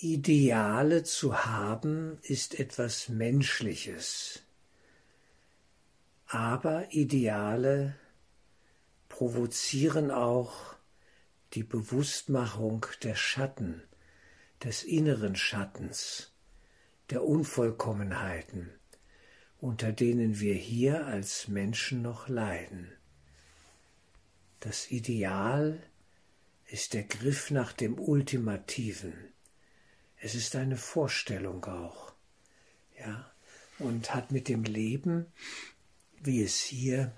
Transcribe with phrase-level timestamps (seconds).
[0.00, 4.42] Ideale zu haben ist etwas Menschliches,
[6.26, 7.94] aber Ideale
[9.08, 10.74] provozieren auch
[11.52, 13.84] die Bewusstmachung der Schatten,
[14.64, 16.32] des inneren Schattens,
[17.10, 18.70] der Unvollkommenheiten,
[19.60, 22.90] unter denen wir hier als Menschen noch leiden.
[24.58, 25.80] Das Ideal
[26.66, 29.33] ist der Griff nach dem Ultimativen.
[30.24, 32.14] Es ist eine Vorstellung auch,
[32.98, 33.30] ja,
[33.78, 35.26] und hat mit dem Leben,
[36.22, 37.12] wie es hier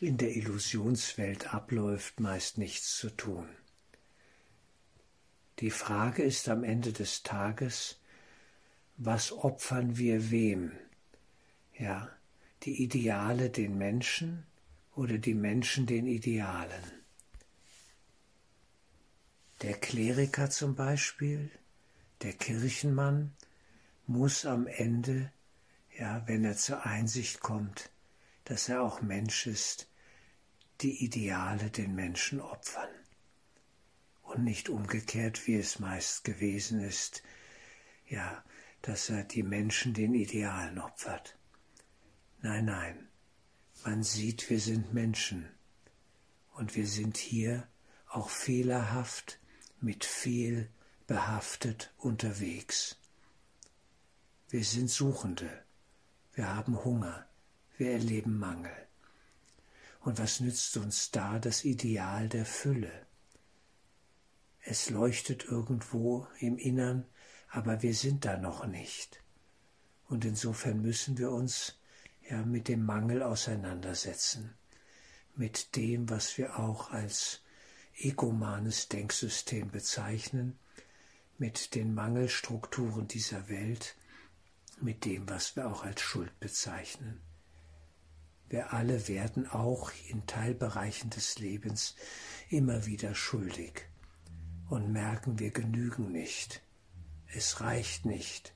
[0.00, 3.48] in der Illusionswelt abläuft, meist nichts zu tun.
[5.60, 7.98] Die Frage ist am Ende des Tages,
[8.98, 10.72] was opfern wir wem?
[11.78, 12.14] Ja,
[12.64, 14.44] die Ideale den Menschen
[14.94, 16.84] oder die Menschen den Idealen?
[19.62, 21.50] Der Kleriker zum Beispiel,
[22.22, 23.32] der Kirchenmann,
[24.06, 25.32] muss am Ende,
[25.96, 27.90] ja, wenn er zur Einsicht kommt,
[28.44, 29.88] dass er auch Mensch ist,
[30.80, 32.88] die Ideale den Menschen opfern.
[34.22, 37.22] Und nicht umgekehrt, wie es meist gewesen ist,
[38.08, 38.42] ja,
[38.80, 41.36] dass er die Menschen den Idealen opfert.
[42.40, 43.08] Nein, nein,
[43.84, 45.48] man sieht, wir sind Menschen
[46.54, 47.68] und wir sind hier
[48.08, 49.38] auch fehlerhaft
[49.80, 50.68] mit fehl
[51.12, 52.96] behaftet unterwegs.
[54.48, 55.62] Wir sind Suchende,
[56.32, 57.26] wir haben Hunger,
[57.76, 58.72] wir erleben Mangel.
[60.00, 62.90] Und was nützt uns da das Ideal der Fülle?
[64.62, 67.04] Es leuchtet irgendwo im Innern,
[67.50, 69.22] aber wir sind da noch nicht.
[70.08, 71.78] Und insofern müssen wir uns
[72.26, 74.54] ja mit dem Mangel auseinandersetzen,
[75.36, 77.42] mit dem, was wir auch als
[77.98, 80.58] egomanes Denksystem bezeichnen,
[81.38, 83.96] mit den Mangelstrukturen dieser Welt,
[84.80, 87.20] mit dem, was wir auch als Schuld bezeichnen.
[88.48, 91.94] Wir alle werden auch in Teilbereichen des Lebens
[92.50, 93.86] immer wieder schuldig
[94.68, 96.62] und merken, wir genügen nicht.
[97.34, 98.54] Es reicht nicht.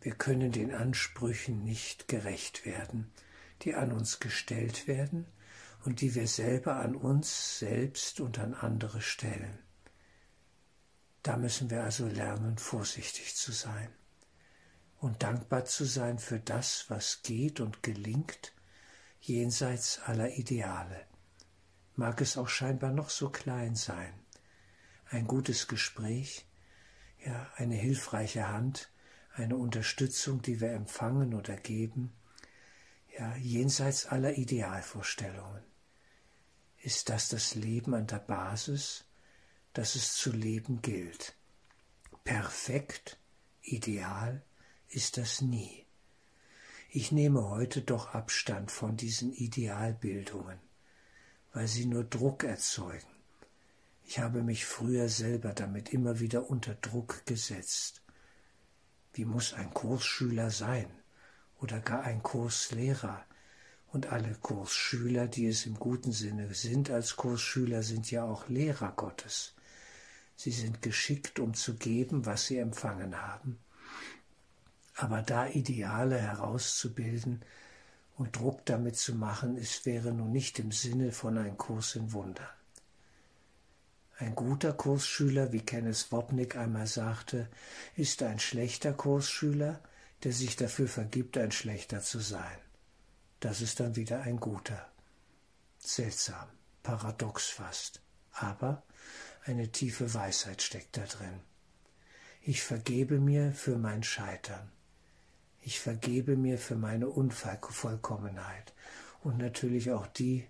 [0.00, 3.10] Wir können den Ansprüchen nicht gerecht werden,
[3.62, 5.26] die an uns gestellt werden
[5.84, 9.58] und die wir selber an uns selbst und an andere stellen.
[11.28, 13.90] Da müssen wir also lernen, vorsichtig zu sein
[14.98, 18.54] und dankbar zu sein für das, was geht und gelingt
[19.20, 21.04] jenseits aller Ideale,
[21.96, 24.14] mag es auch scheinbar noch so klein sein.
[25.10, 26.46] Ein gutes Gespräch,
[27.22, 28.90] ja, eine hilfreiche Hand,
[29.34, 32.16] eine Unterstützung, die wir empfangen oder geben,
[33.18, 35.62] ja, jenseits aller Idealvorstellungen.
[36.78, 39.04] Ist das das Leben an der Basis,
[39.72, 41.34] dass es zu leben gilt?
[42.24, 43.18] Perfekt,
[43.62, 44.42] ideal
[44.88, 45.86] ist das nie.
[46.90, 50.58] Ich nehme heute doch Abstand von diesen Idealbildungen,
[51.52, 53.06] weil sie nur Druck erzeugen.
[54.04, 58.00] Ich habe mich früher selber damit immer wieder unter Druck gesetzt.
[59.12, 60.90] Wie muss ein Kursschüler sein
[61.60, 63.24] oder gar ein Kurslehrer?
[63.88, 68.92] Und alle Kursschüler, die es im guten Sinne sind als Kursschüler, sind ja auch Lehrer
[68.92, 69.54] Gottes.
[70.38, 73.58] Sie sind geschickt, um zu geben, was sie empfangen haben
[74.98, 77.42] aber da Ideale herauszubilden
[78.16, 82.12] und Druck damit zu machen, es wäre nun nicht im Sinne von ein Kurs in
[82.12, 82.48] Wundern.
[84.18, 87.48] Ein guter Kursschüler, wie Kenneth Wopnick einmal sagte,
[87.94, 89.80] ist ein schlechter Kursschüler,
[90.24, 92.58] der sich dafür vergibt, ein schlechter zu sein.
[93.38, 94.90] Das ist dann wieder ein guter.
[95.78, 96.48] Seltsam,
[96.82, 98.00] paradox fast,
[98.32, 98.82] aber
[99.48, 101.40] eine tiefe Weisheit steckt da drin.
[102.42, 104.70] Ich vergebe mir für mein Scheitern
[105.68, 108.72] ich vergebe mir für meine Unvollkommenheit
[109.22, 110.46] und natürlich auch die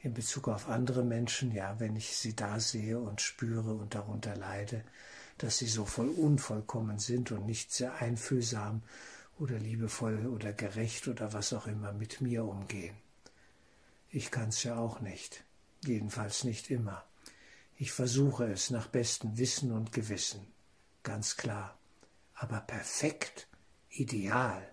[0.00, 4.36] in Bezug auf andere Menschen, ja, wenn ich sie da sehe und spüre und darunter
[4.36, 4.84] leide,
[5.38, 8.82] dass sie so voll unvollkommen sind und nicht sehr einfühlsam
[9.38, 12.94] oder liebevoll oder gerecht oder was auch immer mit mir umgehen.
[14.10, 15.44] Ich kann's ja auch nicht,
[15.82, 17.04] jedenfalls nicht immer.
[17.80, 20.44] Ich versuche es nach bestem Wissen und Gewissen,
[21.04, 21.78] ganz klar.
[22.34, 23.46] Aber perfekt
[23.88, 24.68] Ideal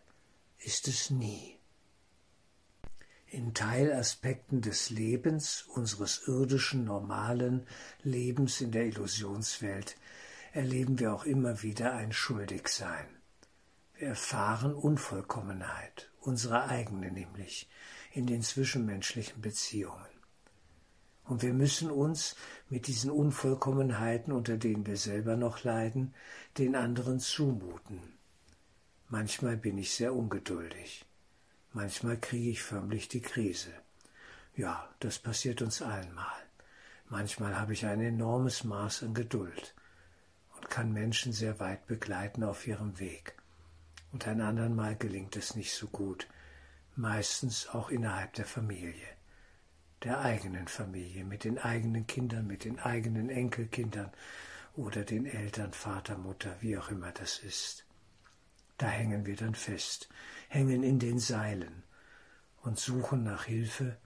[0.58, 1.60] ist es nie.
[3.28, 7.68] In Teilaspekten des Lebens, unseres irdischen, normalen
[8.02, 9.98] Lebens in der Illusionswelt,
[10.54, 13.06] erleben wir auch immer wieder ein Schuldigsein.
[13.94, 17.70] Wir erfahren Unvollkommenheit, unsere eigene nämlich,
[18.14, 20.15] in den zwischenmenschlichen Beziehungen.
[21.28, 22.36] Und wir müssen uns
[22.70, 26.14] mit diesen Unvollkommenheiten, unter denen wir selber noch leiden,
[26.58, 28.00] den anderen zumuten.
[29.10, 31.06] Manchmal bin ich sehr ungeduldig.
[31.74, 33.72] Manchmal kriege ich förmlich die Krise.
[34.56, 36.32] Ja, das passiert uns allen mal.
[37.10, 39.74] Manchmal habe ich ein enormes Maß an Geduld
[40.56, 43.36] und kann Menschen sehr weit begleiten auf ihrem Weg.
[44.12, 46.28] Und ein andern Mal gelingt es nicht so gut,
[46.96, 49.15] meistens auch innerhalb der Familie
[50.06, 54.12] der eigenen Familie, mit den eigenen Kindern, mit den eigenen Enkelkindern
[54.76, 57.86] oder den Eltern, Vater, Mutter, wie auch immer das ist.
[58.78, 60.08] Da hängen wir dann fest,
[60.48, 61.82] hängen in den Seilen
[62.62, 63.98] und suchen nach Hilfe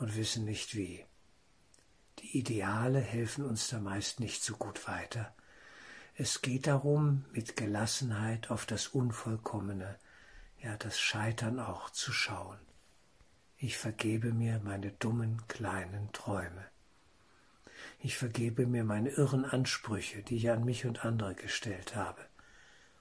[0.00, 1.04] und wissen nicht wie.
[2.18, 5.34] Die Ideale helfen uns da meist nicht so gut weiter.
[6.16, 9.98] Es geht darum, mit Gelassenheit auf das Unvollkommene,
[10.60, 12.58] ja das Scheitern auch zu schauen
[13.64, 16.66] ich vergebe mir meine dummen kleinen Träume.
[17.98, 22.20] Ich vergebe mir meine irren Ansprüche, die ich an mich und andere gestellt habe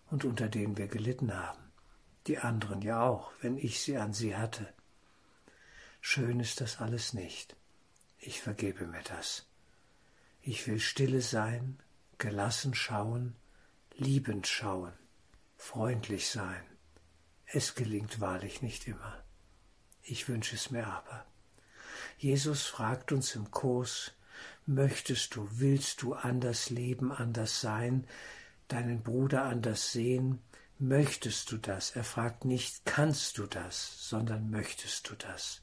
[0.09, 1.59] und unter denen wir gelitten haben,
[2.27, 4.73] die anderen ja auch, wenn ich sie an sie hatte.
[5.99, 7.57] Schön ist das alles nicht.
[8.19, 9.45] Ich vergebe mir das.
[10.41, 11.77] Ich will stille sein,
[12.19, 13.35] gelassen schauen,
[13.97, 14.93] liebend schauen,
[15.57, 16.63] freundlich sein.
[17.47, 19.22] Es gelingt wahrlich nicht immer.
[20.03, 21.25] Ich wünsche es mir aber.
[22.17, 24.11] Jesus fragt uns im Kurs,
[24.65, 28.05] möchtest du, willst du anders leben, anders sein,
[28.67, 30.41] deinen Bruder anders sehen,
[30.77, 31.91] möchtest du das?
[31.91, 35.61] Er fragt nicht, kannst du das, sondern möchtest du das?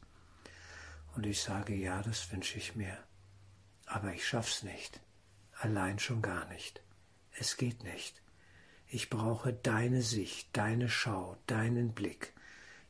[1.15, 2.97] Und ich sage, ja, das wünsche ich mir.
[3.87, 5.01] Aber ich schaff's nicht.
[5.59, 6.83] Allein schon gar nicht.
[7.33, 8.23] Es geht nicht.
[8.87, 12.33] Ich brauche deine Sicht, deine Schau, deinen Blick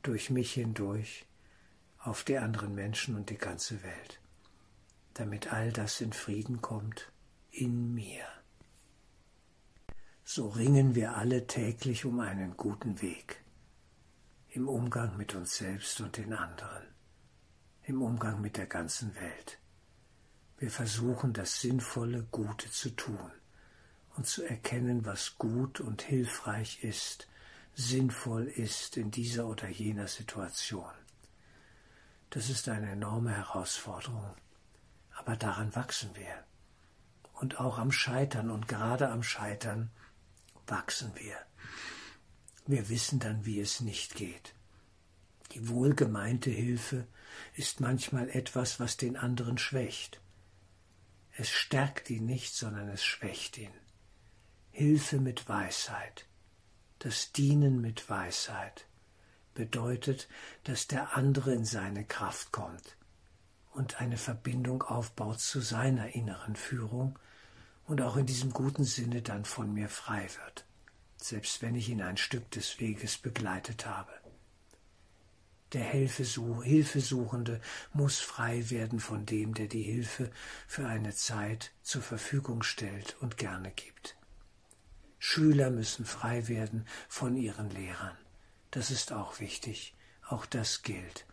[0.03, 1.27] durch mich hindurch,
[2.01, 4.21] auf die anderen Menschen und die ganze Welt,
[5.15, 7.13] damit all das in Frieden kommt
[7.51, 8.25] in mir.
[10.25, 13.43] So ringen wir alle täglich um einen guten Weg,
[14.49, 16.85] im Umgang mit uns selbst und den anderen,
[17.83, 19.59] im Umgang mit der ganzen Welt.
[20.59, 23.33] Wir versuchen das Sinnvolle, Gute zu tun
[24.17, 27.29] und zu erkennen, was gut und hilfreich ist,
[27.75, 31.00] sinnvoll ist in dieser oder jener Situation.
[32.31, 34.35] Das ist eine enorme Herausforderung.
[35.17, 36.45] Aber daran wachsen wir.
[37.35, 39.91] Und auch am Scheitern und gerade am Scheitern
[40.67, 41.37] wachsen wir.
[42.67, 44.55] Wir wissen dann, wie es nicht geht.
[45.53, 47.07] Die wohlgemeinte Hilfe
[47.55, 50.21] ist manchmal etwas, was den anderen schwächt.
[51.33, 53.73] Es stärkt ihn nicht, sondern es schwächt ihn.
[54.71, 56.27] Hilfe mit Weisheit,
[57.01, 58.87] das Dienen mit Weisheit,
[59.61, 60.27] bedeutet,
[60.65, 62.97] dass der andere in seine Kraft kommt
[63.75, 67.19] und eine Verbindung aufbaut zu seiner inneren Führung
[67.85, 70.65] und auch in diesem guten Sinne dann von mir frei wird,
[71.19, 74.13] selbst wenn ich ihn ein Stück des Weges begleitet habe.
[75.75, 77.61] Der Hilfesuchende
[77.93, 80.31] muss frei werden von dem, der die Hilfe
[80.67, 84.17] für eine Zeit zur Verfügung stellt und gerne gibt.
[85.19, 88.17] Schüler müssen frei werden von ihren Lehrern.
[88.71, 89.95] Das ist auch wichtig.
[90.29, 91.27] Auch das gilt.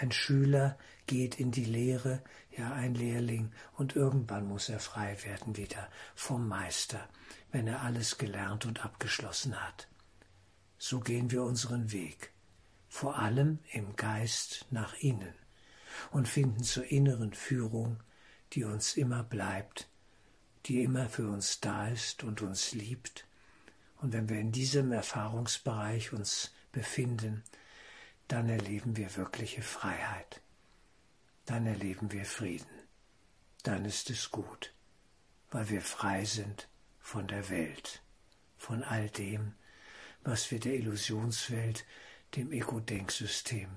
[0.00, 2.22] Ein Schüler geht in die Lehre,
[2.56, 7.08] ja ein Lehrling, und irgendwann muss er frei werden wieder vom Meister,
[7.50, 9.88] wenn er alles gelernt und abgeschlossen hat.
[10.76, 12.32] So gehen wir unseren Weg,
[12.88, 15.34] vor allem im Geist nach innen,
[16.10, 18.00] und finden zur inneren Führung,
[18.52, 19.88] die uns immer bleibt,
[20.66, 23.27] die immer für uns da ist und uns liebt
[24.00, 27.42] und wenn wir in diesem Erfahrungsbereich uns befinden,
[28.28, 30.40] dann erleben wir wirkliche Freiheit.
[31.46, 32.68] Dann erleben wir Frieden.
[33.62, 34.72] Dann ist es gut,
[35.50, 36.68] weil wir frei sind
[37.00, 38.02] von der Welt,
[38.56, 39.54] von all dem,
[40.22, 41.84] was wir der Illusionswelt,
[42.36, 43.68] dem Ego-Denksystem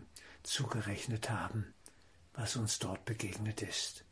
[0.43, 1.73] zugerechnet haben,
[2.33, 4.03] was uns dort begegnet ist.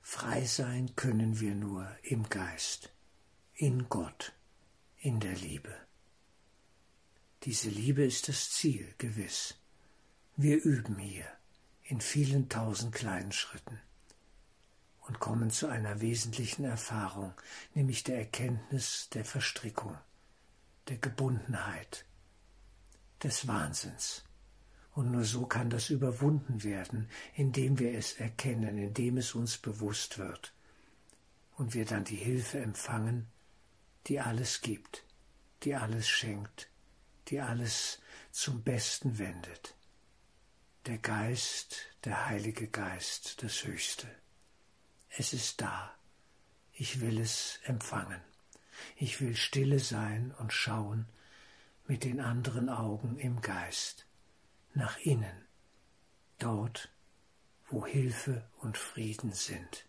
[0.00, 2.92] Frei sein können wir nur im Geist,
[3.54, 4.32] in Gott
[5.02, 5.74] in der Liebe.
[7.44, 9.54] Diese Liebe ist das Ziel, gewiss.
[10.36, 11.26] Wir üben hier
[11.84, 13.80] in vielen tausend kleinen Schritten
[15.06, 17.32] und kommen zu einer wesentlichen Erfahrung,
[17.74, 19.96] nämlich der Erkenntnis der Verstrickung,
[20.88, 22.04] der Gebundenheit,
[23.22, 24.24] des Wahnsinns.
[24.92, 30.18] Und nur so kann das überwunden werden, indem wir es erkennen, indem es uns bewusst
[30.18, 30.52] wird
[31.56, 33.28] und wir dann die Hilfe empfangen,
[34.06, 35.04] die alles gibt,
[35.62, 36.68] die alles schenkt,
[37.28, 39.74] die alles zum Besten wendet.
[40.86, 44.08] der Geist, der Heilige Geist, das Höchste.
[45.10, 45.94] Es ist da.
[46.72, 48.20] Ich will es empfangen.
[48.96, 51.06] Ich will stille sein und schauen
[51.86, 54.06] mit den anderen Augen im Geist,
[54.72, 55.44] nach innen,
[56.38, 56.90] dort,
[57.68, 59.86] wo Hilfe und Frieden sind.